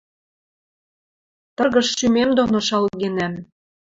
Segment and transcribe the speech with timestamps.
[1.55, 3.33] Тыргыж шӱмем доно шалгенӓм